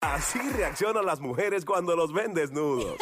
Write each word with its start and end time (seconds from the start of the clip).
Así 0.00 0.38
reaccionan 0.38 1.04
las 1.04 1.18
mujeres 1.20 1.64
cuando 1.64 1.96
los 1.96 2.12
ven 2.12 2.32
desnudos. 2.32 2.96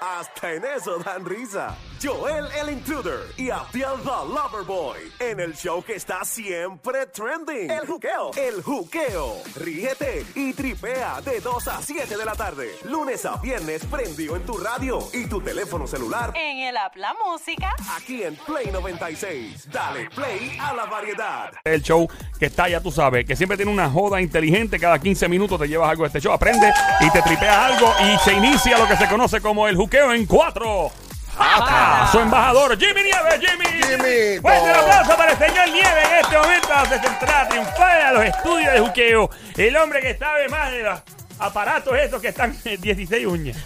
Hasta 0.00 0.52
en 0.54 0.64
eso 0.64 0.98
dan 0.98 1.24
risa. 1.24 1.76
Joel 2.02 2.46
el 2.60 2.70
Intruder 2.70 3.20
y 3.36 3.50
Abdiel 3.50 3.96
the 4.02 4.34
Loverboy 4.34 4.98
en 5.18 5.40
el 5.40 5.54
show 5.54 5.82
que 5.82 5.94
está 5.94 6.24
siempre 6.24 7.06
trending. 7.06 7.70
El 7.70 7.86
juqueo. 7.86 8.30
El 8.36 8.62
juqueo. 8.62 9.36
Ríete 9.56 10.26
y 10.34 10.52
tripea 10.52 11.20
de 11.22 11.40
2 11.40 11.68
a 11.68 11.80
7 11.80 12.16
de 12.16 12.24
la 12.24 12.34
tarde. 12.34 12.70
Lunes 12.84 13.24
a 13.24 13.36
viernes 13.36 13.84
prendido 13.86 14.36
en 14.36 14.44
tu 14.44 14.58
radio 14.58 14.98
y 15.12 15.26
tu 15.26 15.40
teléfono 15.40 15.86
celular. 15.86 16.32
En 16.34 16.58
el 16.58 16.76
app 16.76 16.96
La 16.96 17.14
Música. 17.24 17.74
Aquí 17.96 18.22
en 18.22 18.36
Play 18.36 18.70
96. 18.70 19.70
Dale 19.70 20.10
play 20.10 20.56
a 20.60 20.74
la 20.74 20.84
variedad. 20.86 21.52
El 21.64 21.82
show 21.82 22.08
que 22.38 22.46
está, 22.46 22.68
ya 22.68 22.80
tú 22.80 22.90
sabes, 22.90 23.24
que 23.24 23.36
siempre 23.36 23.56
tiene 23.56 23.72
una 23.72 23.88
joda 23.88 24.20
inteligente. 24.20 24.78
Cada 24.78 24.98
15 24.98 25.28
minutos 25.28 25.58
te 25.60 25.68
llevas 25.68 25.90
algo 25.90 26.02
de 26.02 26.08
este 26.08 26.20
show. 26.20 26.32
Aprende 26.32 26.72
y 27.00 27.10
te 27.10 27.22
tripeas 27.22 27.72
algo 27.72 27.92
y 28.02 28.18
se 28.18 28.34
inicia 28.34 28.78
lo 28.78 28.86
que 28.86 28.96
se 28.96 29.08
conoce 29.08 29.40
como 29.40 29.63
el 29.68 29.76
juqueo 29.76 30.12
en 30.12 30.26
cuatro. 30.26 30.90
Hasta 31.36 32.12
su 32.12 32.20
embajador, 32.20 32.78
Jimmy 32.78 33.02
Nieves, 33.02 33.40
Jimmy. 33.40 33.64
Jimmy, 33.82 34.40
Fuerte 34.40 34.70
el 34.70 34.76
aplauso 34.76 35.16
para 35.16 35.32
el 35.32 35.38
señor 35.38 35.68
Nieves 35.70 36.08
en 36.08 36.20
este 36.20 36.38
momento 36.38 36.68
donde 36.68 36.98
se 37.00 37.06
entra 37.06 37.40
a 37.40 37.48
triunfar 37.48 38.00
a 38.02 38.12
los 38.12 38.24
estudios 38.24 38.72
de 38.72 38.80
juqueo. 38.80 39.30
El 39.56 39.76
hombre 39.76 40.00
que 40.00 40.16
sabe 40.16 40.48
más 40.48 40.70
de 40.70 40.82
los 40.84 41.00
aparatos 41.40 41.98
estos 41.98 42.22
que 42.22 42.28
están 42.28 42.56
en 42.64 42.80
16 42.80 43.26
uñas. 43.26 43.56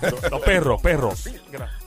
Los, 0.00 0.22
los 0.30 0.40
perros, 0.40 0.80
perros. 0.80 1.28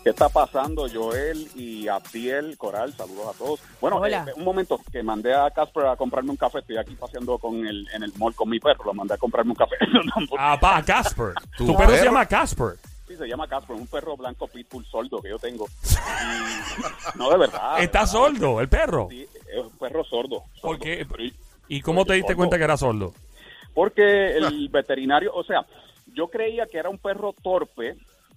¿Qué 0.04 0.10
está 0.12 0.30
pasando, 0.30 0.88
Joel 0.92 1.50
y 1.56 1.88
Abdiel 1.88 2.56
Coral? 2.58 2.94
Saludos 2.96 3.36
a 3.36 3.38
todos. 3.38 3.60
Bueno, 3.80 3.98
Hola. 3.98 4.26
eh, 4.28 4.34
un 4.36 4.44
momento, 4.44 4.80
que 4.92 5.02
mandé 5.02 5.34
a 5.34 5.50
Casper 5.50 5.88
a 5.88 5.96
comprarme 5.96 6.30
un 6.30 6.38
café. 6.38 6.60
Estoy 6.60 6.78
aquí 6.78 6.96
paseando 6.96 7.40
con 7.40 7.66
el, 7.66 7.88
en 7.94 8.04
el 8.04 8.14
mall 8.18 8.36
con 8.36 8.48
mi 8.48 8.60
perro. 8.60 8.86
Lo 8.86 8.94
mandé 8.94 9.16
a 9.16 9.18
comprarme 9.18 9.52
un 9.52 9.56
café. 9.58 9.76
Ah, 10.38 10.58
pa, 10.62 10.84
Casper. 10.84 11.34
¿Tu 11.58 11.66
Tu 11.66 11.76
perro 11.76 11.90
se 11.90 11.96
perro? 11.98 12.06
llama 12.06 12.26
Casper. 12.28 12.76
Sí, 13.12 13.18
se 13.18 13.28
llama 13.28 13.48
Casper, 13.48 13.76
un 13.76 13.88
perro 13.88 14.16
blanco 14.18 14.48
pitbull 14.48 14.86
sordo 14.86 15.22
que 15.22 15.30
yo 15.30 15.40
tengo. 15.40 15.66
Y- 15.66 17.18
no, 17.18 17.30
de 17.30 17.38
verdad. 17.38 17.80
Está 17.82 18.00
verdad. 18.00 18.12
sordo, 18.12 18.62
el 18.62 18.70
perro. 18.70 19.08
Sí, 19.10 19.26
es 19.54 19.58
un 19.64 19.78
perro 19.78 20.04
sordo. 20.04 20.44
¿Por 20.62 20.80
qué? 20.80 21.06
Y- 21.20 21.34
¿Y 21.68 21.82
cómo 21.82 22.06
te 22.06 22.14
diste 22.14 22.30
sordo. 22.30 22.38
cuenta 22.38 22.58
que 22.58 22.64
era 22.64 22.78
sordo? 22.78 23.14
Porque 23.74 24.38
el 24.38 24.70
veterinario, 24.72 25.32
o 25.34 25.44
sea, 25.44 25.66
yo 26.14 26.28
creía 26.28 26.66
que 26.66 26.78
era 26.78 26.90
un 26.90 26.98
perro 26.98 27.34
torpe, 27.42 27.96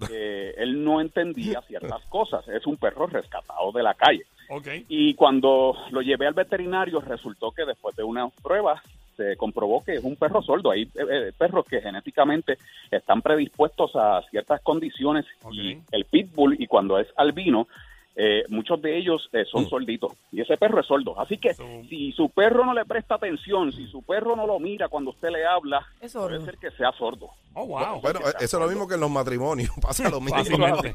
que 0.08 0.50
él 0.56 0.82
no 0.84 1.00
entendía 1.00 1.60
ciertas 1.62 2.02
cosas. 2.08 2.46
Es 2.48 2.66
un 2.66 2.76
perro 2.76 3.06
rescatado 3.06 3.72
de 3.72 3.82
la 3.82 3.94
calle. 3.94 4.24
Ok. 4.50 4.68
Y 4.88 5.14
cuando 5.14 5.74
lo 5.90 6.02
llevé 6.02 6.26
al 6.26 6.34
veterinario, 6.34 7.00
resultó 7.00 7.50
que 7.50 7.64
después 7.64 7.96
de 7.96 8.02
una 8.04 8.28
prueba 8.42 8.82
se 9.16 9.36
comprobó 9.36 9.82
que 9.84 9.94
es 9.94 10.04
un 10.04 10.16
perro 10.16 10.42
sordo. 10.42 10.70
Hay 10.70 10.82
eh, 10.82 10.88
eh, 10.94 11.32
perros 11.36 11.66
que 11.66 11.80
genéticamente 11.80 12.58
están 12.90 13.22
predispuestos 13.22 13.94
a 13.94 14.22
ciertas 14.30 14.60
condiciones 14.62 15.24
y 15.52 15.78
el 15.92 16.04
pitbull 16.04 16.56
y 16.58 16.66
cuando 16.66 16.98
es 16.98 17.08
albino, 17.16 17.68
eh, 18.16 18.44
muchos 18.48 18.80
de 18.80 18.96
ellos 18.96 19.28
eh, 19.32 19.44
son 19.50 19.68
sorditos 19.68 20.12
y 20.30 20.40
ese 20.40 20.56
perro 20.56 20.80
es 20.80 20.86
sordo. 20.86 21.18
Así 21.20 21.36
que 21.38 21.54
So- 21.54 21.64
si 21.88 22.12
su 22.12 22.28
perro 22.30 22.64
no 22.64 22.72
le 22.74 22.84
presta 22.84 23.16
atención, 23.16 23.72
si 23.72 23.86
su 23.88 24.02
perro 24.02 24.36
no 24.36 24.46
lo 24.46 24.58
mira 24.60 24.88
cuando 24.88 25.10
usted 25.10 25.30
le 25.30 25.44
habla, 25.44 25.84
puede 26.12 26.40
ser 26.44 26.58
que 26.58 26.70
sea 26.72 26.92
sordo. 26.92 27.30
Oh, 27.54 27.66
wow. 27.66 28.00
Bueno, 28.00 28.20
eso 28.40 28.44
es 28.44 28.52
lo 28.62 28.66
mismo 28.68 28.86
que 28.88 28.94
en 28.94 29.00
los 29.00 29.10
matrimonios. 29.10 29.70
Pasa 29.82 30.08
lo 30.08 30.20
mismo. 30.20 30.38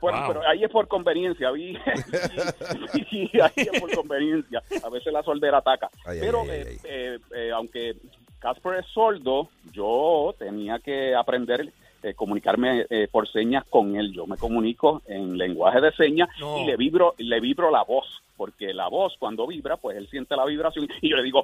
Bueno, 0.00 0.18
Wow. 0.18 0.28
pero 0.28 0.48
ahí 0.48 0.62
es 0.62 0.70
por 0.70 0.86
conveniencia, 0.86 1.50
vi. 1.52 1.78
Sí, 3.10 3.30
ahí 3.40 3.52
es 3.72 3.80
por 3.80 3.94
conveniencia. 3.94 4.62
A 4.84 4.88
veces 4.90 5.12
la 5.12 5.22
soldera 5.22 5.58
ataca. 5.58 5.88
Ay, 6.04 6.18
pero 6.20 6.42
ay, 6.42 6.48
eh, 6.50 6.64
ay. 6.68 6.76
eh, 6.84 7.18
eh, 7.34 7.50
aunque 7.54 7.94
Casper 8.38 8.80
es 8.80 8.86
sordo, 8.92 9.48
yo 9.72 10.34
tenía 10.38 10.78
que 10.78 11.14
aprender 11.14 11.72
eh, 12.04 12.14
comunicarme 12.14 12.86
eh, 12.90 13.08
por 13.10 13.26
señas 13.28 13.64
con 13.70 13.96
él. 13.96 14.12
Yo 14.12 14.26
me 14.26 14.36
comunico 14.36 15.02
en 15.06 15.36
lenguaje 15.38 15.80
de 15.80 15.92
señas 15.92 16.28
No. 16.38 16.58
y 16.58 16.66
le 16.66 16.76
vibro, 16.76 17.14
le 17.18 17.40
vibro 17.40 17.70
la 17.70 17.82
voz, 17.82 18.06
porque 18.36 18.74
la 18.74 18.88
voz 18.88 19.14
cuando 19.18 19.46
vibra, 19.46 19.76
pues 19.78 19.96
él 19.96 20.08
siente 20.10 20.36
la 20.36 20.44
vibración 20.44 20.86
y 21.00 21.10
yo 21.10 21.16
le 21.16 21.22
digo 21.22 21.42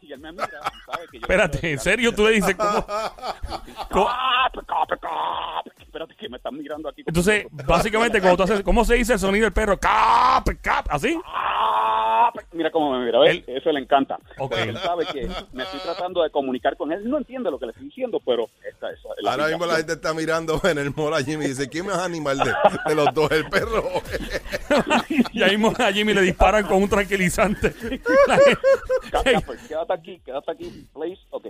y 0.00 0.12
él 0.12 0.18
me 0.20 0.32
mira. 0.32 0.48
sabe 0.86 1.06
que 1.10 1.18
yo 1.18 1.22
Espérate, 1.22 1.72
¿en 1.72 1.78
serio 1.78 2.14
tú 2.14 2.24
le 2.24 2.32
dices 2.32 2.54
cómo? 2.54 2.86
Espérate 5.78 6.14
que 6.16 6.28
me 6.28 6.36
están 6.38 6.56
mirando 6.58 6.88
aquí. 6.88 7.02
Entonces, 7.06 7.46
básicamente, 7.50 8.20
cuando 8.20 8.36
tú 8.38 8.42
haces, 8.42 8.62
¿cómo 8.62 8.84
se 8.84 8.94
dice 8.96 9.12
el 9.14 9.18
sonido 9.18 9.44
del 9.44 9.52
perro? 9.52 9.78
Cap, 9.78 10.44
cap, 10.60 10.86
así. 10.90 11.16
Ah, 11.24 12.13
Mira 12.54 12.70
cómo 12.70 12.92
me 12.96 13.04
mira, 13.04 13.18
¿ves? 13.18 13.30
Él- 13.32 13.44
Eso 13.56 13.70
le 13.72 13.80
encanta. 13.80 14.18
Ok. 14.38 14.56
Él 14.56 14.78
sabe 14.78 15.04
que 15.06 15.28
me 15.52 15.64
estoy 15.64 15.80
tratando 15.80 16.22
de 16.22 16.30
comunicar 16.30 16.76
con 16.76 16.92
él. 16.92 17.08
No 17.08 17.18
entiende 17.18 17.50
lo 17.50 17.58
que 17.58 17.66
le 17.66 17.72
estoy 17.72 17.86
diciendo, 17.88 18.20
pero 18.24 18.48
esta 18.66 18.90
es 18.92 18.98
la 19.20 19.32
Ahora 19.32 19.48
mismo 19.48 19.66
la 19.66 19.76
gente 19.76 19.94
está 19.94 20.14
mirando 20.14 20.60
en 20.64 20.78
el 20.78 20.92
mall 20.94 21.14
a 21.14 21.22
Jimmy 21.22 21.46
y 21.46 21.48
dice, 21.48 21.68
¿quién 21.68 21.86
es 21.86 21.94
animal 21.96 22.38
de, 22.38 22.52
de 22.86 22.94
los 22.94 23.12
dos? 23.12 23.30
¿El 23.32 23.44
perro? 23.50 23.84
Y 25.32 25.42
ahí 25.42 25.56
mismo 25.56 25.72
a 25.78 25.92
Jimmy 25.92 26.14
le 26.14 26.22
disparan 26.22 26.64
con 26.66 26.82
un 26.82 26.88
tranquilizante. 26.88 27.72
Casper, 29.10 29.58
quédate 29.68 29.92
aquí, 29.92 30.20
quédate 30.24 30.50
aquí, 30.50 30.86
please. 30.92 31.20
Ok, 31.30 31.46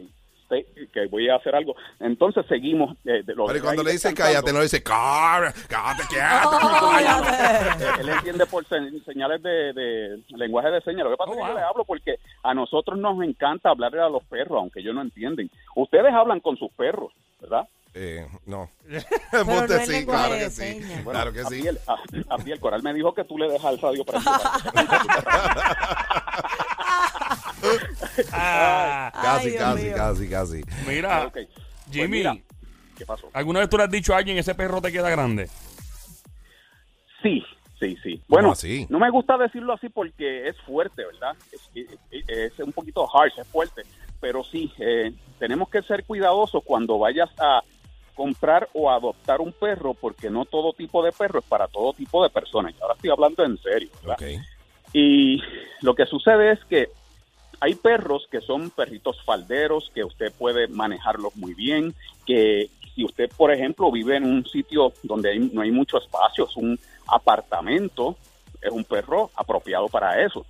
stay, 0.95 1.05
que 1.05 1.11
voy 1.11 1.29
a 1.29 1.37
hacer 1.37 1.55
algo. 1.55 1.75
Entonces 2.01 2.45
seguimos. 2.49 2.97
eh, 3.05 3.23
de 3.25 3.35
los 3.35 3.47
Pero 3.47 3.59
y 3.59 3.63
cuando 3.63 3.83
le 3.83 3.93
dice 3.93 4.15
cállate, 4.15 4.53
no 4.53 4.59
le 4.59 4.65
dice, 4.65 4.83
"Car- 4.83 5.53
cállate, 5.69 6.03
quieto. 6.09 6.25
Eh, 7.85 7.91
él 8.01 8.09
entiende 8.09 8.47
por 8.47 8.65
se- 8.67 9.01
señales 9.05 9.43
de, 9.43 9.73
de 9.73 10.21
lenguaje 10.37 10.71
de 10.71 10.81
señas. 10.83 11.05
Lo 11.05 11.11
que 11.11 11.17
pasa 11.17 11.31
Oh, 11.31 11.35
es 11.35 11.39
que 11.41 11.47
yo 11.47 11.53
wow. 11.53 11.59
le 11.59 11.65
hablo 11.65 11.85
porque 11.85 12.17
a 12.43 12.55
nosotros 12.55 12.99
nos 12.99 13.23
encanta 13.23 13.71
hablarle 13.71 14.01
a 14.03 14.09
los 14.09 14.23
perros, 14.25 14.59
aunque 14.59 14.81
ellos 14.81 14.95
no 14.95 15.03
entienden. 15.03 15.51
Ustedes 15.75 16.13
hablan 16.13 16.41
con 16.41 16.57
sus 16.57 16.71
perros, 16.73 17.13
¿verdad? 17.41 17.67
Eh, 17.95 18.27
no. 18.47 18.71
no 18.89 19.01
sí, 19.85 20.05
claro 20.05 20.35
que 20.35 20.51
sí. 20.51 20.81
señas. 20.81 21.03
Claro 21.05 21.33
que 21.33 21.45
sí. 21.45 21.59
Abdiel, 21.61 21.79
a- 21.87 22.35
Abdiel 22.35 22.61
Coral 22.61 22.83
me 22.83 22.93
dijo 22.93 23.15
que 23.15 23.25
tú 23.25 23.39
le 23.39 23.49
dejas 23.49 23.73
el 23.75 23.81
radio 23.81 24.05
para 24.05 24.21
Ah, 28.33 29.11
Casi, 29.23 29.47
Ay, 29.47 29.51
Dios 29.53 29.63
casi, 29.63 29.91
casi, 29.93 30.29
casi. 30.29 30.63
mira. 30.87 31.31
Pues 31.33 31.49
Jimmy, 31.91 32.09
mira, 32.09 32.37
¿Qué 32.97 33.05
pasó? 33.07 33.29
¿alguna 33.33 33.61
vez 33.61 33.69
tú 33.69 33.77
le 33.77 33.85
has 33.85 33.91
dicho 33.91 34.15
a 34.15 34.19
alguien 34.19 34.39
ese 34.39 34.55
perro 34.55 34.81
te 34.81 34.91
queda 34.93 35.11
grande? 35.11 35.49
Sí, 37.23 37.43
sí, 37.81 37.97
sí. 38.03 38.23
Bueno, 38.29 38.53
así? 38.53 38.87
no 38.89 38.99
me 38.99 39.11
gusta 39.11 39.37
decirlo 39.37 39.73
así 39.73 39.89
porque 39.89 40.49
es 40.49 40.57
fuerte, 40.63 41.05
¿verdad? 41.05 41.37
Es, 41.53 41.61
es- 42.11 42.29
es 42.29 42.59
un 42.61 42.73
poquito 42.73 43.07
harsh, 43.15 43.39
es 43.39 43.47
fuerte. 43.49 43.83
Pero 44.21 44.43
sí, 44.45 44.73
eh, 44.79 45.13
tenemos 45.39 45.69
que 45.69 45.83
ser 45.83 46.05
cuidadosos 46.05 46.63
cuando 46.65 46.99
vayas 46.99 47.29
a 47.39 47.63
comprar 48.15 48.69
o 48.73 48.91
adoptar 48.91 49.41
un 49.41 49.53
perro 49.53 49.93
porque 49.95 50.31
no 50.31 50.45
todo 50.45 50.73
tipo 50.73 51.05
de 51.05 51.13
perro 51.13 51.41
es 51.41 51.45
para 51.47 51.67
todo 51.69 51.93
tipo 51.93 52.23
de 52.23 52.31
personas. 52.31 52.73
Y 52.79 52.81
ahora 52.81 52.95
estoy 52.95 53.11
hablando 53.11 53.45
en 53.45 53.59
serio, 53.59 53.91
¿verdad? 54.03 54.19
Y 54.93 55.43
lo 55.83 55.95
que 55.95 56.07
sucede 56.07 56.53
es 56.53 56.65
que 56.67 56.89
hay 57.65 57.75
perros 57.77 58.29
que 58.31 58.43
son 58.43 58.69
perritos 58.69 59.17
falderos, 59.25 59.91
que 59.95 60.05
usted 60.05 60.31
puede 60.39 60.69
manejarlos 60.69 61.35
muy 61.37 61.55
bien, 61.55 61.95
que 62.27 62.69
si 62.95 63.05
usted, 63.05 63.31
por 63.35 63.51
ejemplo, 63.51 63.91
vive 63.91 64.19
en 64.19 64.25
un 64.25 64.45
sitio 64.45 64.93
donde 65.03 65.31
hay- 65.31 65.51
no 65.51 65.63
hay 65.63 65.71
mucho 65.71 65.97
espacio, 65.97 66.47
es 66.47 66.57
un 66.57 66.79
apartamento, 67.07 68.17
es 68.61 68.71
un 68.71 68.85
perro 68.85 69.31
apropiado 69.35 69.89
para 69.89 70.23
eso. 70.23 70.45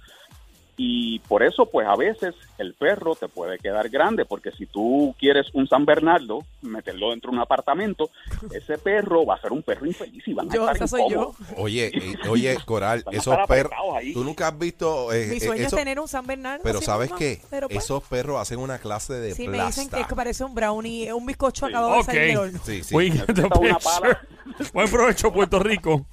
Y 0.76 1.20
por 1.20 1.44
eso, 1.44 1.66
pues 1.66 1.86
a 1.86 1.94
veces 1.94 2.34
el 2.58 2.74
perro 2.74 3.14
te 3.14 3.28
puede 3.28 3.58
quedar 3.58 3.88
grande, 3.88 4.24
porque 4.24 4.50
si 4.50 4.66
tú 4.66 5.14
quieres 5.20 5.46
un 5.52 5.68
San 5.68 5.84
Bernardo, 5.84 6.40
meterlo 6.62 7.10
dentro 7.10 7.30
de 7.30 7.36
un 7.36 7.42
apartamento, 7.42 8.10
ese 8.52 8.76
perro 8.78 9.24
va 9.24 9.36
a 9.36 9.40
ser 9.40 9.52
un 9.52 9.62
perro 9.62 9.86
infeliz 9.86 10.26
y 10.26 10.34
van 10.34 10.50
a 10.50 10.54
Yo, 10.54 10.68
estar 10.68 10.88
soy 10.88 11.02
yo. 11.10 11.32
Oye, 11.58 11.86
eh, 11.94 12.14
oye, 12.28 12.56
Coral, 12.64 13.04
esos 13.12 13.36
perros, 13.46 13.72
tú 14.12 14.24
nunca 14.24 14.48
has 14.48 14.58
visto 14.58 15.12
eh, 15.12 15.26
Mi 15.28 15.36
eh, 15.36 15.40
sueño 15.40 15.66
eso- 15.66 15.76
es 15.76 15.80
tener 15.82 16.00
un 16.00 16.08
San 16.08 16.26
Bernardo. 16.26 16.62
pero 16.64 16.80
¿sabes 16.82 17.12
qué? 17.16 17.40
Pero 17.50 17.68
pues, 17.68 17.84
Esos 17.84 18.02
perros 18.04 18.40
hacen 18.40 18.58
una 18.58 18.78
clase 18.78 19.14
de 19.14 19.32
sí 19.34 19.46
me 19.46 19.58
plasta. 19.58 19.80
dicen 19.82 19.90
que 19.94 20.00
es 20.00 20.06
que 20.08 20.16
parece 20.16 20.42
un 20.44 20.54
brownie, 20.56 21.12
un 21.12 21.24
bizcocho 21.24 21.66
Sí. 21.66 21.72
acabado 21.72 21.96
de 21.98 22.02
salir 22.02 22.20
Ok. 22.22 22.26
del 22.26 22.36
horno. 22.38 22.60
Sí, 22.64 22.82
sí. 22.82 22.94
Buen 24.72 24.90
provecho, 24.90 25.32
Puerto 25.32 25.58
Rico. 25.58 26.04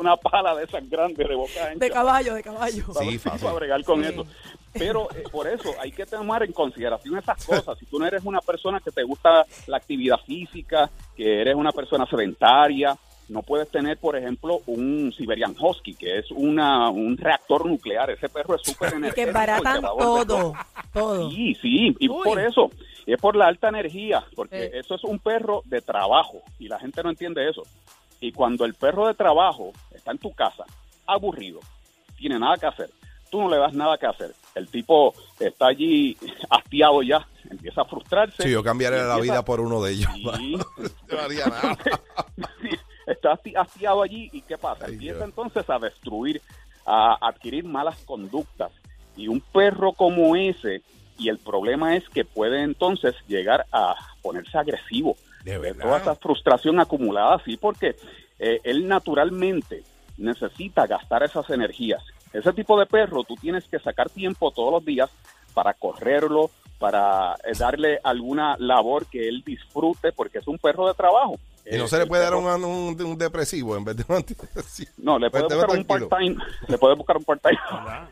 Una 0.00 0.16
pala 0.16 0.54
de 0.56 0.64
esas 0.64 0.88
grandes 0.88 1.28
de 1.28 1.34
boca 1.34 1.66
ancha. 1.66 1.78
De 1.78 1.90
caballo, 1.90 2.34
de 2.34 2.42
caballo. 2.42 2.84
Sí, 2.98 3.18
para 3.18 3.38
fácil. 3.38 3.52
bregar 3.54 3.84
con 3.84 4.02
Sí. 4.02 4.10
eso. 4.10 4.26
Pero 4.72 5.08
eh, 5.16 5.24
por 5.30 5.48
eso 5.48 5.70
hay 5.80 5.90
que 5.92 6.06
tomar 6.06 6.42
en 6.42 6.52
consideración 6.52 7.18
esas 7.18 7.44
cosas. 7.46 7.78
Si 7.78 7.86
tú 7.86 7.98
no 7.98 8.06
eres 8.06 8.24
una 8.24 8.40
persona 8.40 8.80
que 8.80 8.90
te 8.90 9.02
gusta 9.02 9.44
la 9.66 9.76
actividad 9.76 10.18
física, 10.26 10.88
que 11.16 11.40
eres 11.40 11.54
una 11.54 11.72
persona 11.72 12.06
sedentaria, 12.06 12.96
no 13.28 13.42
puedes 13.42 13.70
tener, 13.70 13.96
por 13.98 14.16
ejemplo, 14.16 14.60
un 14.66 15.12
Siberian 15.16 15.54
Husky, 15.58 15.94
que 15.94 16.18
es 16.18 16.30
una, 16.32 16.88
un 16.90 17.16
reactor 17.16 17.64
nuclear. 17.66 18.10
Ese 18.10 18.28
perro 18.28 18.56
es 18.56 18.62
súper 18.64 18.90
Y 18.92 18.96
energético. 18.96 19.26
que 19.26 19.32
baratan 19.32 19.82
todo, 19.82 20.54
todo. 20.92 21.30
Sí, 21.30 21.54
sí, 21.62 21.96
y 22.00 22.08
Uy. 22.08 22.24
por 22.24 22.40
eso, 22.40 22.70
es 23.06 23.20
por 23.20 23.36
la 23.36 23.46
alta 23.46 23.68
energía, 23.68 24.24
porque 24.34 24.64
Eh. 24.64 24.70
eso 24.80 24.94
es 24.96 25.04
un 25.04 25.18
perro 25.20 25.62
de 25.64 25.80
trabajo 25.80 26.42
y 26.58 26.66
la 26.68 26.78
gente 26.80 27.02
no 27.04 27.10
entiende 27.10 27.48
eso. 27.48 27.62
Y 28.20 28.32
cuando 28.32 28.64
el 28.64 28.74
perro 28.74 29.06
de 29.06 29.14
trabajo 29.14 29.72
está 30.10 30.12
en 30.12 30.18
tu 30.18 30.32
casa, 30.32 30.64
aburrido, 31.06 31.60
tiene 32.16 32.38
nada 32.38 32.56
que 32.56 32.66
hacer, 32.66 32.90
tú 33.30 33.40
no 33.40 33.48
le 33.48 33.58
das 33.58 33.72
nada 33.72 33.96
que 33.98 34.06
hacer, 34.06 34.34
el 34.54 34.68
tipo 34.68 35.14
está 35.38 35.68
allí 35.68 36.16
hastiado 36.50 37.02
ya, 37.02 37.26
empieza 37.48 37.82
a 37.82 37.84
frustrarse. 37.84 38.42
Sí, 38.42 38.50
yo 38.50 38.62
cambiaré 38.62 39.02
la 39.04 39.18
vida 39.18 39.44
por 39.44 39.60
uno 39.60 39.82
de 39.82 39.92
ellos. 39.92 40.10
Sí. 40.36 40.56
No 41.10 41.18
haría 41.20 41.46
nada. 41.46 41.76
Está 43.06 43.32
hasti- 43.32 43.56
hastiado 43.56 44.02
allí 44.02 44.30
y 44.32 44.40
¿qué 44.42 44.56
pasa? 44.56 44.84
Ay, 44.86 44.92
Empieza 44.94 45.16
Dios. 45.16 45.28
entonces 45.28 45.68
a 45.68 45.78
destruir, 45.80 46.40
a 46.86 47.16
adquirir 47.26 47.64
malas 47.64 47.98
conductas. 48.04 48.70
Y 49.16 49.26
un 49.26 49.40
perro 49.40 49.92
como 49.94 50.36
ese, 50.36 50.82
y 51.18 51.28
el 51.28 51.38
problema 51.38 51.96
es 51.96 52.08
que 52.08 52.24
puede 52.24 52.62
entonces 52.62 53.16
llegar 53.26 53.66
a 53.72 53.96
ponerse 54.22 54.56
agresivo. 54.56 55.16
De 55.44 55.58
De 55.58 55.74
toda 55.74 55.98
esa 55.98 56.14
frustración 56.14 56.78
acumulada, 56.78 57.42
sí, 57.44 57.56
porque 57.56 57.96
eh, 58.38 58.60
él 58.62 58.86
naturalmente 58.86 59.82
necesita 60.20 60.86
gastar 60.86 61.22
esas 61.22 61.48
energías. 61.50 62.02
Ese 62.32 62.52
tipo 62.52 62.78
de 62.78 62.86
perro, 62.86 63.24
tú 63.24 63.34
tienes 63.36 63.64
que 63.64 63.78
sacar 63.80 64.08
tiempo 64.10 64.50
todos 64.52 64.72
los 64.72 64.84
días 64.84 65.10
para 65.54 65.74
correrlo, 65.74 66.50
para 66.78 67.34
eh, 67.44 67.52
darle 67.58 67.98
alguna 68.04 68.56
labor 68.58 69.06
que 69.06 69.28
él 69.28 69.42
disfrute, 69.44 70.12
porque 70.12 70.38
es 70.38 70.46
un 70.46 70.58
perro 70.58 70.86
de 70.86 70.94
trabajo. 70.94 71.36
Y 71.70 71.76
no 71.76 71.84
Eh, 71.84 71.88
se 71.88 71.98
le 71.98 72.06
puede 72.06 72.22
dar 72.22 72.34
un, 72.34 72.44
un- 72.64 73.02
un 73.02 73.18
depresivo 73.18 73.76
en 73.76 73.84
vez 73.84 73.96
de 73.96 74.04
un 74.08 74.16
antidepresivo. 74.16 74.90
no, 74.98 75.18
le 75.18 75.28
Pues 75.30 75.42
puede 75.42 75.48
te 75.48 75.54
buscar 75.66 75.78
un 75.78 75.84
part-time. 75.84 76.36
Le 76.68 76.78
puede 76.78 76.94
buscar 76.94 77.16
un 77.18 77.24
part-time. 77.24 77.58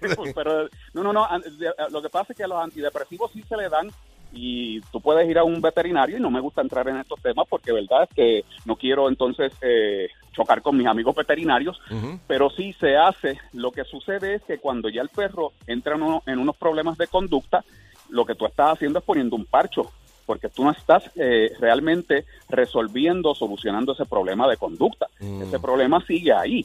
Pero, 0.35 0.69
no, 0.93 1.03
no, 1.03 1.13
no. 1.13 1.27
de- 1.39 1.73
Lo 1.91 2.03
que 2.03 2.11
pasa 2.11 2.33
es 2.33 2.37
que 2.37 2.45
a 2.45 2.49
los 2.49 2.63
antidepresivos 2.63 3.31
sí 3.33 3.43
se 3.49 3.57
le 3.57 3.69
dan 3.69 3.89
y 4.33 4.81
tú 4.93 5.01
puedes 5.01 5.27
ir 5.31 5.39
a 5.39 5.45
un 5.45 5.63
veterinario 5.63 6.19
y 6.19 6.21
no 6.21 6.31
me 6.31 6.41
gusta 6.41 6.61
entrar 6.61 6.87
en 6.89 6.99
estos 6.99 7.21
temas 7.23 7.47
porque, 7.49 7.73
verdad, 7.73 8.03
es 8.03 8.15
que 8.15 8.45
no 8.67 8.77
quiero 8.77 9.09
entonces 9.09 9.53
eh, 9.63 10.09
chocar 10.39 10.63
con 10.63 10.77
mis 10.77 10.87
amigos 10.87 11.17
veterinarios, 11.17 11.81
pero 12.29 12.49
sí 12.51 12.73
se 12.79 12.97
hace. 12.97 13.39
Lo 13.53 13.73
que 13.73 13.83
sucede 13.85 14.37
es 14.37 14.43
que 14.45 14.59
cuando 14.59 14.89
ya 14.89 15.03
el 15.03 15.09
perro 15.09 15.53
entra 15.67 15.97
en, 15.97 16.03
uno- 16.03 16.23
en 16.27 16.39
unos 16.39 16.57
problemas 16.57 16.97
de 16.97 17.09
conducta, 17.09 17.65
lo 18.09 18.25
que 18.25 18.37
tú 18.37 18.47
estás 18.47 18.75
haciendo 18.75 19.01
es 19.01 19.05
poniendo 19.05 19.35
un 19.35 19.45
parcho, 19.47 19.91
porque 20.27 20.49
tú 20.49 20.63
no 20.63 20.71
estás 20.71 21.03
eh, 21.17 21.51
realmente 21.59 22.25
resolviendo, 22.49 23.35
solucionando 23.35 23.93
ese 23.95 24.05
problema 24.07 24.47
de 24.49 24.57
conducta. 24.57 25.09
Mm. 25.19 25.43
Ese 25.43 25.59
problema 25.59 26.05
sigue 26.07 26.33
ahí. 26.33 26.65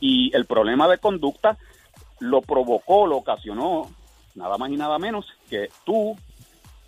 Y 0.00 0.34
el 0.34 0.44
problema 0.46 0.88
de 0.88 0.98
conducta 0.98 1.56
lo 2.18 2.40
provocó, 2.42 3.06
lo 3.06 3.18
ocasionó, 3.18 3.88
nada 4.34 4.58
más 4.58 4.70
y 4.70 4.76
nada 4.76 4.98
menos 4.98 5.24
que 5.48 5.68
tú 5.84 6.16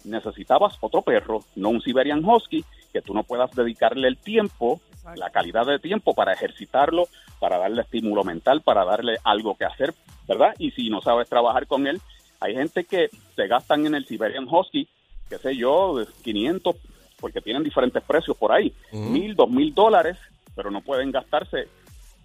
necesitabas 0.04 0.76
otro 0.80 1.02
perro, 1.02 1.44
no 1.54 1.68
un 1.68 1.80
Siberian 1.82 2.24
Husky, 2.24 2.64
que 2.92 3.02
tú 3.02 3.14
no 3.14 3.22
puedas 3.22 3.50
dedicarle 3.52 4.08
el 4.08 4.16
tiempo. 4.16 4.80
La 5.14 5.30
calidad 5.30 5.66
de 5.66 5.78
tiempo 5.78 6.14
para 6.14 6.32
ejercitarlo, 6.32 7.08
para 7.38 7.58
darle 7.58 7.82
estímulo 7.82 8.24
mental, 8.24 8.62
para 8.62 8.84
darle 8.84 9.18
algo 9.24 9.56
que 9.56 9.64
hacer, 9.64 9.94
¿verdad? 10.26 10.54
Y 10.58 10.72
si 10.72 10.90
no 10.90 11.00
sabes 11.00 11.28
trabajar 11.28 11.66
con 11.66 11.86
él, 11.86 12.00
hay 12.40 12.54
gente 12.54 12.84
que 12.84 13.08
se 13.34 13.46
gastan 13.46 13.86
en 13.86 13.94
el 13.94 14.06
Siberian 14.06 14.46
Husky, 14.50 14.88
qué 15.28 15.38
sé 15.38 15.56
yo, 15.56 15.98
de 15.98 16.06
500, 16.24 16.76
porque 17.20 17.40
tienen 17.40 17.62
diferentes 17.62 18.02
precios 18.02 18.36
por 18.36 18.52
ahí, 18.52 18.72
mil, 18.92 19.34
dos 19.34 19.48
mil 19.48 19.72
dólares, 19.74 20.16
pero 20.54 20.70
no 20.70 20.80
pueden 20.80 21.12
gastarse 21.12 21.68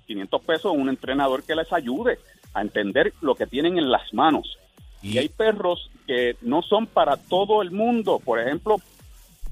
500 0.07 0.41
pesos 0.41 0.73
en 0.73 0.81
un 0.81 0.89
entrenador 0.89 1.43
que 1.43 1.55
les 1.55 1.71
ayude 1.71 2.19
a 2.53 2.61
entender 2.61 3.13
lo 3.21 3.35
que 3.35 3.47
tienen 3.47 3.77
en 3.77 3.89
las 3.91 4.13
manos. 4.13 4.57
Y, 5.01 5.13
Y- 5.13 5.17
hay 5.19 5.29
perros 5.29 5.89
que 6.07 6.35
no 6.41 6.61
son 6.61 6.87
para 6.87 7.15
todo 7.17 7.61
el 7.61 7.71
mundo. 7.71 8.19
Por 8.19 8.39
ejemplo, 8.39 8.77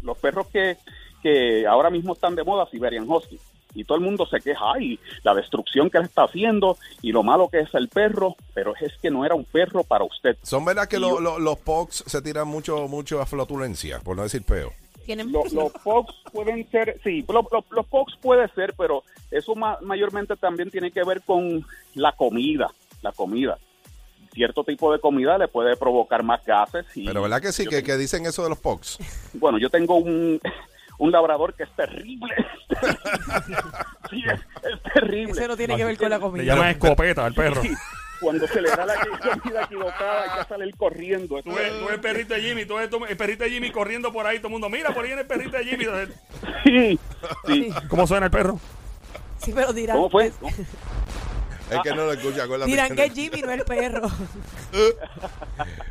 los 0.01 0.17
perros 0.17 0.47
que, 0.47 0.77
que 1.21 1.65
ahora 1.67 1.89
mismo 1.89 2.13
están 2.13 2.35
de 2.35 2.43
moda, 2.43 2.67
Siberian 2.71 3.09
Husky. 3.09 3.39
Y 3.75 3.83
todo 3.83 3.99
el 3.99 4.03
mundo 4.03 4.25
se 4.25 4.39
queja, 4.39 4.65
y 4.81 4.99
la 5.21 5.35
destrucción 5.35 5.91
que 5.91 5.99
le 5.99 6.05
está 6.05 6.23
haciendo 6.23 6.75
y 7.03 7.11
lo 7.11 7.21
malo 7.21 7.49
que 7.49 7.59
es 7.59 7.73
el 7.75 7.87
perro, 7.87 8.35
pero 8.55 8.73
es 8.81 8.93
que 8.99 9.11
no 9.11 9.23
era 9.23 9.35
un 9.35 9.45
perro 9.45 9.83
para 9.83 10.03
usted. 10.03 10.37
Son 10.41 10.65
verdad 10.65 10.87
que 10.87 10.97
lo- 10.97 11.09
yo- 11.09 11.19
lo- 11.19 11.39
los 11.39 11.59
POCs 11.59 12.03
se 12.07 12.21
tiran 12.23 12.47
mucho, 12.47 12.87
mucho 12.87 13.21
a 13.21 13.27
flotulencia, 13.27 13.99
por 13.99 14.15
no 14.17 14.23
decir 14.23 14.43
peo. 14.43 14.73
Tienen 15.05 15.31
Lo- 15.31 15.43
los 15.51 15.71
POCs 15.83 16.15
pueden 16.31 16.67
ser, 16.71 16.99
sí, 17.03 17.23
lo- 17.27 17.47
lo- 17.51 17.63
los 17.69 17.85
POCs 17.85 18.15
puede 18.21 18.47
ser, 18.49 18.73
pero 18.75 19.03
eso 19.29 19.53
ma- 19.55 19.77
mayormente 19.81 20.35
también 20.35 20.71
tiene 20.71 20.91
que 20.91 21.03
ver 21.03 21.21
con 21.21 21.63
la 21.93 22.11
comida, 22.13 22.71
la 23.03 23.11
comida. 23.11 23.59
Cierto 24.33 24.63
tipo 24.63 24.91
de 24.91 24.99
comida 24.99 25.37
le 25.37 25.47
puede 25.47 25.75
provocar 25.77 26.23
más 26.23 26.43
gases. 26.45 26.85
Y 26.95 27.05
Pero 27.05 27.21
verdad 27.21 27.41
que 27.41 27.51
sí, 27.51 27.65
que, 27.67 27.83
que 27.83 27.97
dicen 27.97 28.25
eso 28.25 28.41
de 28.43 28.49
los 28.49 28.59
POCs. 28.59 28.97
Bueno, 29.33 29.57
yo 29.59 29.69
tengo 29.69 29.95
un, 29.95 30.39
un 30.99 31.11
labrador 31.11 31.53
que 31.55 31.63
es 31.63 31.75
terrible. 31.75 32.33
sí, 34.09 34.23
es, 34.31 34.39
es 34.39 34.93
terrible. 34.93 35.31
Ese 35.31 35.47
no 35.47 35.57
tiene 35.57 35.75
que 35.75 35.83
ver 35.85 35.97
con 35.97 36.09
la 36.09 36.17
Le 36.17 36.21
comida. 36.21 36.43
llaman 36.43 36.69
escopeta 36.69 37.25
al 37.25 37.33
perro. 37.33 37.61
Sí, 37.61 37.73
cuando 38.21 38.47
se 38.47 38.61
le 38.61 38.69
da 38.69 38.85
la 38.85 38.95
comida 38.95 39.63
equivocada 39.63 40.23
hay 40.23 40.41
que 40.43 40.47
salir 40.49 40.75
corriendo. 40.75 41.37
Eso 41.39 41.49
Tú 41.49 41.55
ves, 41.55 41.65
es- 41.71 41.79
tú 41.79 41.85
ves 41.85 41.93
el 41.95 41.99
perrito 42.01 42.33
de 42.35 42.41
Jimmy, 42.41 42.65
tú 42.65 42.75
ves 42.75 42.89
el 43.09 43.17
perrito 43.17 43.43
de 43.45 43.49
Jimmy 43.49 43.71
corriendo 43.71 44.11
por 44.13 44.27
ahí, 44.27 44.37
todo 44.37 44.47
el 44.47 44.51
mundo, 44.53 44.69
mira, 44.69 44.93
por 44.93 45.03
ahí 45.03 45.07
viene 45.09 45.21
el 45.21 45.27
perrito 45.27 45.57
de 45.57 45.65
Jimmy. 45.65 45.85
Sí, 46.63 46.99
sí. 47.47 47.69
¿Cómo 47.89 48.05
suena 48.05 48.25
el 48.27 48.31
perro? 48.31 48.59
Sí, 49.37 49.51
pero 49.55 49.71
dirán, 49.73 49.95
¿Cómo 49.97 50.09
fue? 50.09 50.27
Es 50.27 51.79
que 51.83 51.89
no 51.91 51.97
lo 52.05 52.11
escucha, 52.13 52.43
acuérdate. 52.43 52.71
dirán 52.71 52.95
que 52.95 53.05
es 53.05 53.13
Jimmy, 53.13 53.41
no 53.41 53.51
el 53.51 53.63
perro. 53.63 54.09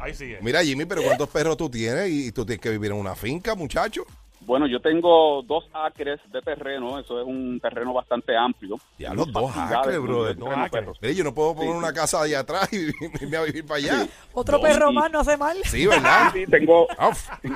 Ahí 0.00 0.12
sigue. 0.12 0.38
Mira, 0.42 0.62
Jimmy, 0.62 0.84
pero 0.86 1.02
¿cuántos 1.02 1.28
perros 1.30 1.56
tú 1.56 1.70
tienes? 1.70 2.10
Y 2.10 2.32
tú 2.32 2.44
tienes 2.44 2.60
que 2.60 2.70
vivir 2.70 2.90
en 2.90 2.96
una 2.98 3.14
finca, 3.14 3.54
muchacho. 3.54 4.04
Bueno, 4.48 4.66
yo 4.66 4.80
tengo 4.80 5.42
dos 5.42 5.68
acres 5.74 6.18
de 6.32 6.40
terreno, 6.40 6.98
eso 6.98 7.20
es 7.20 7.26
un 7.26 7.60
terreno 7.60 7.92
bastante 7.92 8.34
amplio. 8.34 8.76
Ya 8.98 9.12
los 9.12 9.30
dos 9.30 9.54
acres, 9.54 10.00
brother. 10.00 10.36
Dos 10.36 10.48
los 10.48 10.58
acres. 10.58 10.70
perros. 10.72 10.98
Mire, 11.02 11.14
yo 11.14 11.22
no 11.24 11.34
puedo 11.34 11.54
poner 11.54 11.70
Sí, 11.72 11.76
una 11.78 11.92
casa 11.92 12.22
allá 12.22 12.40
atrás 12.40 12.72
y 12.72 12.86
irme 13.22 13.36
a 13.36 13.42
vivir 13.42 13.66
para 13.66 13.76
allá. 13.78 14.06
Otro 14.32 14.56
No, 14.56 14.62
perro 14.62 14.90
y- 14.90 14.94
más 14.94 15.12
no 15.12 15.20
hace 15.20 15.36
mal. 15.36 15.58
Sí, 15.64 15.86
¿verdad? 15.86 16.30
Sí, 16.32 16.46
tengo, 16.46 16.88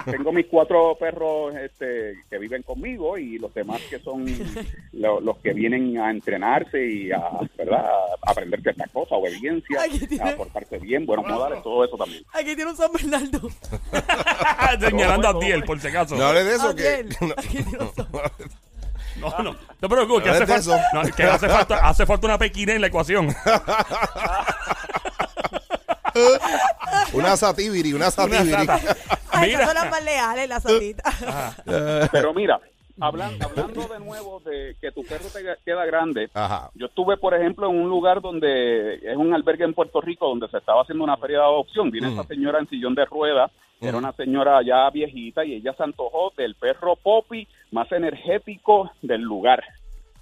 tengo 0.05 0.33
mis 0.33 0.47
cuatro 0.49 0.95
perros 1.01 1.55
este, 1.57 2.15
que 2.29 2.37
viven 2.39 2.63
conmigo 2.63 3.17
y 3.17 3.39
los 3.39 3.55
demás 3.55 3.81
que 3.89 3.99
son 3.99 4.27
lo- 4.93 5.21
los 5.21 5.39
que 5.39 5.55
vienen 5.55 5.97
a 5.99 6.11
entrenarse 6.11 6.87
y 6.87 7.11
a, 7.11 7.23
¿verdad? 7.57 7.91
Aprender 8.27 8.63
ciertas 8.63 8.91
cosas, 8.91 9.13
obediencia, 9.13 9.81
a 10.23 10.37
portarse 10.37 10.79
bien, 10.79 11.05
buenos 11.07 11.27
modales, 11.27 11.63
todo 11.63 11.85
eso 11.85 11.97
también. 11.97 12.25
Aquí 12.33 12.55
tiene 12.55 12.71
un 12.71 12.77
San 12.77 12.93
Bernardo. 12.93 13.51
Señalando 14.81 15.29
a 15.29 15.39
Tiel, 15.41 15.65
por 15.65 15.81
si 15.81 15.89
acaso. 15.89 16.17
No 16.17 16.27
hables 16.27 16.45
de 16.47 16.55
eso, 16.55 16.75
que... 16.75 16.87
Adiel. 16.87 17.17
Aquí 17.37 17.63
tiene 17.63 17.79
un 17.79 17.95
San 17.95 18.07
No, 19.21 19.31
no. 19.39 19.53
No 19.53 19.59
te 19.81 19.89
preocupes, 19.89 20.23
que 20.25 20.31
hace, 20.31 20.47
falta, 20.47 20.57
eso. 20.57 20.77
no, 20.93 21.03
que 21.03 21.23
hace 21.25 21.49
falta, 21.49 21.89
hace 21.89 22.07
falta 22.07 22.27
una 22.27 22.39
pequina 22.39 22.73
en 22.73 22.81
la 22.81 22.87
ecuación. 22.87 23.35
Una 27.15 27.37
satibiri, 27.37 27.93
una. 27.93 28.09
Ay, 28.09 29.49
Mira. 29.49 29.63
esas 29.63 29.67
son 29.67 29.75
las 29.75 29.91
más 29.91 30.05
leales, 30.05 30.49
las 30.49 30.63
satitas. 30.63 31.15
Pero 32.13 32.35
mira, 32.35 32.61
hablan- 33.01 33.41
hablando 33.43 33.87
de 33.89 33.99
nuevo 34.01 34.41
de 34.45 34.77
que 34.81 34.93
tu 34.93 35.03
perro 35.05 35.25
te 35.33 35.43
queda 35.65 35.85
grande, 35.87 36.29
Ajá. 36.35 36.71
yo 36.75 36.87
estuve, 36.87 37.17
por 37.17 37.35
ejemplo, 37.35 37.69
en 37.71 37.81
un 37.81 37.89
lugar 37.89 38.21
donde 38.21 38.95
es 38.97 39.17
un 39.17 39.35
albergue 39.35 39.65
en 39.65 39.75
Puerto 39.75 40.01
Rico 40.01 40.29
donde 40.29 40.49
se 40.49 40.59
estaba 40.59 40.83
haciendo 40.83 41.05
una 41.05 41.17
feria 41.17 41.39
de 41.39 41.45
adopción. 41.45 41.91
Viene 41.91 42.09
Mm. 42.09 42.11
esta 42.21 42.25
señora 42.35 42.59
en 42.59 42.69
sillón 42.69 42.95
de 42.95 43.05
ruedas, 43.05 43.51
era 43.81 43.97
una 43.99 44.13
señora 44.13 44.63
ya 44.63 44.89
viejita 44.91 45.45
y 45.45 45.55
ella 45.55 45.73
se 45.75 45.83
antojó 45.83 46.33
del 46.37 46.55
perro 46.55 46.95
Poppy 46.97 47.49
más 47.73 47.91
energético 47.91 48.91
del 49.03 49.23
lugar. 49.23 49.63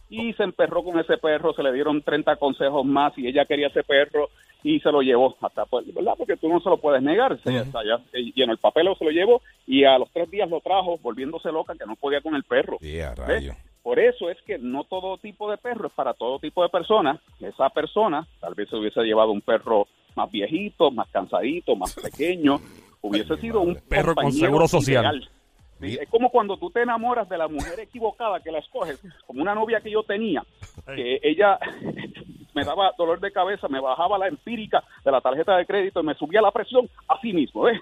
Y 0.08 0.32
se 0.32 0.42
emperró 0.42 0.82
con 0.82 0.98
ese 0.98 1.18
perro, 1.18 1.52
se 1.52 1.62
le 1.62 1.72
dieron 1.72 2.02
30 2.02 2.36
consejos 2.36 2.84
más 2.84 3.16
y 3.18 3.28
ella 3.28 3.44
quería 3.44 3.68
ese 3.68 3.84
perro 3.84 4.28
y 4.62 4.80
se 4.80 4.92
lo 4.92 5.02
llevó 5.02 5.36
hasta, 5.40 5.64
pues, 5.66 5.92
¿verdad? 5.92 6.14
Porque 6.18 6.36
tú 6.36 6.48
no 6.48 6.60
se 6.60 6.68
lo 6.68 6.76
puedes 6.78 7.02
negar. 7.02 7.38
Se, 7.42 7.52
ya, 7.52 8.00
eh, 8.12 8.32
y 8.34 8.42
en 8.42 8.50
el 8.50 8.58
papel 8.58 8.88
se 8.98 9.04
lo 9.04 9.10
llevó 9.10 9.42
y 9.66 9.84
a 9.84 9.98
los 9.98 10.10
tres 10.10 10.30
días 10.30 10.48
lo 10.48 10.60
trajo 10.60 10.98
volviéndose 10.98 11.50
loca 11.50 11.74
que 11.74 11.86
no 11.86 11.96
podía 11.96 12.20
con 12.20 12.34
el 12.34 12.44
perro. 12.44 12.78
Yeah, 12.78 13.10
¿Ves? 13.10 13.26
rayo. 13.26 13.52
Por 13.82 13.98
eso 13.98 14.28
es 14.28 14.36
que 14.42 14.58
no 14.58 14.84
todo 14.84 15.16
tipo 15.18 15.50
de 15.50 15.56
perro 15.56 15.86
es 15.88 15.92
para 15.94 16.12
todo 16.12 16.38
tipo 16.38 16.62
de 16.62 16.68
personas. 16.68 17.18
Esa 17.40 17.70
persona 17.70 18.26
tal 18.40 18.54
vez 18.54 18.68
se 18.68 18.76
hubiese 18.76 19.00
llevado 19.02 19.30
un 19.32 19.40
perro 19.40 19.86
más 20.14 20.30
viejito, 20.30 20.90
más 20.90 21.08
cansadito, 21.08 21.76
más 21.76 21.94
pequeño. 22.02 22.60
Hubiese 23.02 23.36
sido 23.38 23.62
un 23.62 23.76
Perro 23.88 24.14
con 24.14 24.30
seguro 24.30 24.68
social. 24.68 25.16
ideal. 25.16 25.30
Sí, 25.80 25.98
es 25.98 26.08
como 26.10 26.28
cuando 26.28 26.58
tú 26.58 26.70
te 26.70 26.82
enamoras 26.82 27.26
de 27.30 27.38
la 27.38 27.48
mujer 27.48 27.80
equivocada 27.80 28.40
que 28.40 28.52
la 28.52 28.58
escoges, 28.58 29.00
como 29.26 29.40
una 29.40 29.54
novia 29.54 29.80
que 29.80 29.90
yo 29.90 30.02
tenía, 30.02 30.44
que 30.94 31.18
ella 31.22 31.58
me 32.54 32.64
daba 32.64 32.92
dolor 32.96 33.20
de 33.20 33.32
cabeza, 33.32 33.68
me 33.68 33.80
bajaba 33.80 34.18
la 34.18 34.28
empírica 34.28 34.82
de 35.04 35.10
la 35.10 35.20
tarjeta 35.20 35.56
de 35.56 35.66
crédito 35.66 36.00
y 36.00 36.04
me 36.04 36.14
subía 36.14 36.40
la 36.40 36.50
presión 36.50 36.88
así 37.08 37.32
mismo, 37.32 37.62
¿ves? 37.62 37.80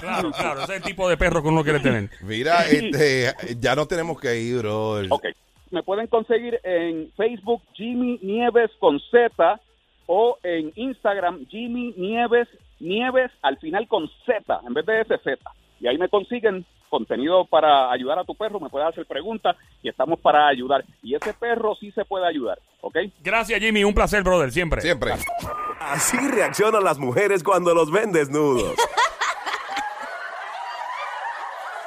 Claro, 0.00 0.30
claro. 0.30 0.62
Ese 0.62 0.76
es 0.76 0.78
el 0.78 0.84
tipo 0.84 1.08
de 1.08 1.16
perro 1.16 1.42
que 1.42 1.48
uno 1.48 1.62
quiere 1.62 1.80
tener. 1.80 2.10
Mira, 2.22 2.66
este, 2.66 3.32
ya 3.58 3.74
no 3.74 3.86
tenemos 3.86 4.20
que 4.20 4.38
ir, 4.38 4.58
bro. 4.58 5.00
Ok. 5.10 5.26
Me 5.70 5.82
pueden 5.82 6.06
conseguir 6.06 6.60
en 6.64 7.10
Facebook 7.16 7.62
Jimmy 7.72 8.18
Nieves 8.22 8.70
con 8.78 9.00
Z 9.10 9.60
o 10.06 10.36
en 10.42 10.72
Instagram 10.76 11.46
Jimmy 11.46 11.94
Nieves 11.96 12.48
Nieves 12.80 13.30
al 13.40 13.56
final 13.58 13.88
con 13.88 14.10
Z 14.26 14.60
en 14.66 14.74
vez 14.74 14.84
de 14.84 15.04
SZ. 15.04 15.40
Y 15.80 15.86
ahí 15.86 15.96
me 15.96 16.08
consiguen 16.08 16.66
contenido 16.92 17.46
para 17.46 17.90
ayudar 17.90 18.18
a 18.18 18.24
tu 18.24 18.34
perro, 18.34 18.60
me 18.60 18.68
puedes 18.68 18.86
hacer 18.86 19.06
preguntas 19.06 19.56
y 19.82 19.88
estamos 19.88 20.20
para 20.20 20.46
ayudar. 20.46 20.84
Y 21.02 21.14
ese 21.14 21.32
perro 21.32 21.74
sí 21.74 21.90
se 21.92 22.04
puede 22.04 22.26
ayudar, 22.26 22.58
¿ok? 22.82 22.98
Gracias, 23.24 23.58
Jimmy. 23.60 23.82
Un 23.82 23.94
placer, 23.94 24.22
brother, 24.22 24.52
siempre. 24.52 24.82
Siempre. 24.82 25.14
Así 25.80 26.18
reaccionan 26.18 26.84
las 26.84 26.98
mujeres 26.98 27.42
cuando 27.42 27.74
los 27.74 27.90
ven 27.90 28.12
desnudos. 28.12 28.74